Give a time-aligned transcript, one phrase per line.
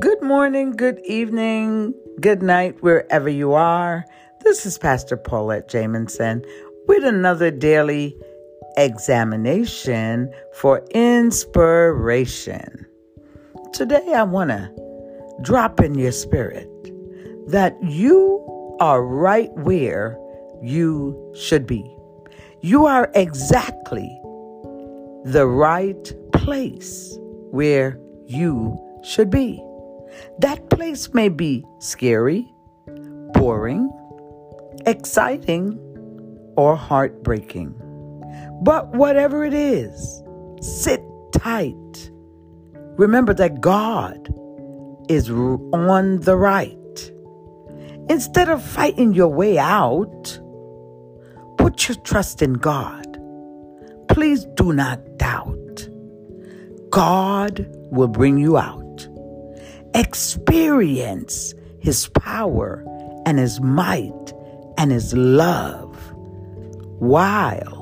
[0.00, 4.06] Good morning, good evening, good night, wherever you are.
[4.42, 6.42] This is Pastor Paulette Jamison
[6.88, 8.16] with another daily
[8.78, 12.86] examination for inspiration.
[13.74, 14.70] Today, I want to
[15.42, 16.70] drop in your spirit
[17.48, 20.18] that you are right where
[20.62, 21.84] you should be.
[22.62, 24.08] You are exactly
[25.24, 27.18] the right place
[27.50, 29.62] where you should be.
[30.38, 32.52] That place may be scary,
[33.34, 33.90] boring,
[34.86, 35.78] exciting,
[36.56, 37.74] or heartbreaking.
[38.62, 40.22] But whatever it is,
[40.60, 41.02] sit
[41.32, 42.10] tight.
[42.96, 44.28] Remember that God
[45.08, 46.76] is on the right.
[48.08, 50.40] Instead of fighting your way out,
[51.58, 53.06] put your trust in God.
[54.08, 55.56] Please do not doubt.
[56.90, 58.89] God will bring you out.
[59.94, 62.84] Experience His power
[63.26, 64.32] and His might
[64.78, 65.96] and His love
[66.98, 67.80] while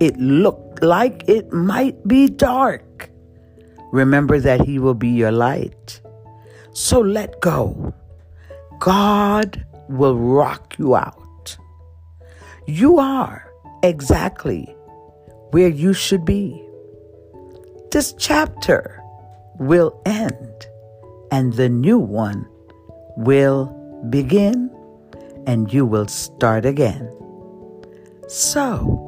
[0.00, 3.10] it looked like it might be dark.
[3.92, 6.00] Remember that He will be your light.
[6.72, 7.94] So let go.
[8.78, 11.56] God will rock you out.
[12.66, 13.50] You are
[13.82, 14.64] exactly
[15.52, 16.62] where you should be.
[17.90, 19.00] This chapter
[19.58, 20.45] will end
[21.30, 22.46] and the new one
[23.16, 23.66] will
[24.10, 24.70] begin
[25.46, 27.12] and you will start again.
[28.28, 29.02] So,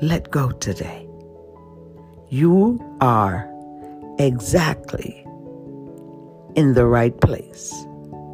[0.00, 1.06] let go today.
[2.30, 3.48] You are
[4.18, 5.24] exactly
[6.54, 7.72] in the right place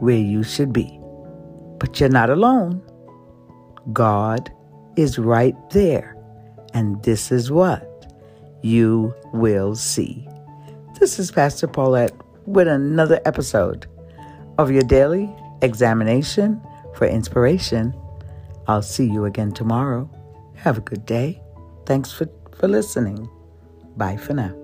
[0.01, 0.99] where you should be.
[1.79, 2.83] But you're not alone.
[3.93, 4.51] God
[4.97, 6.17] is right there.
[6.73, 8.13] And this is what
[8.63, 10.27] you will see.
[10.99, 12.15] This is Pastor Paulette
[12.47, 13.87] with another episode
[14.59, 16.61] of your daily examination
[16.95, 17.95] for inspiration.
[18.69, 20.09] I'll see you again tomorrow.
[20.57, 21.43] Have a good day.
[21.87, 23.29] Thanks for, for listening.
[23.97, 24.64] Bye for now.